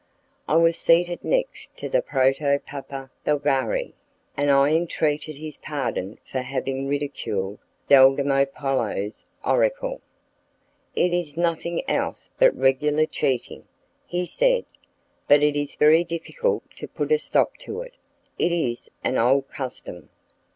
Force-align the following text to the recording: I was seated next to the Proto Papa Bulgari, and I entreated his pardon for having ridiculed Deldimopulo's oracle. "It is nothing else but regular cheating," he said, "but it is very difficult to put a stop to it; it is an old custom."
I 0.47 0.55
was 0.55 0.77
seated 0.79 1.23
next 1.23 1.77
to 1.77 1.87
the 1.87 2.01
Proto 2.01 2.57
Papa 2.65 3.11
Bulgari, 3.23 3.93
and 4.35 4.49
I 4.49 4.71
entreated 4.73 5.35
his 5.37 5.57
pardon 5.57 6.17
for 6.25 6.39
having 6.41 6.87
ridiculed 6.87 7.59
Deldimopulo's 7.87 9.23
oracle. 9.45 10.01
"It 10.95 11.13
is 11.13 11.37
nothing 11.37 11.87
else 11.87 12.31
but 12.39 12.57
regular 12.57 13.05
cheating," 13.05 13.67
he 14.07 14.25
said, 14.25 14.65
"but 15.27 15.43
it 15.43 15.55
is 15.55 15.75
very 15.75 16.03
difficult 16.03 16.63
to 16.77 16.87
put 16.87 17.11
a 17.11 17.19
stop 17.19 17.57
to 17.57 17.81
it; 17.81 17.93
it 18.39 18.51
is 18.51 18.89
an 19.03 19.19
old 19.19 19.49
custom." 19.49 20.09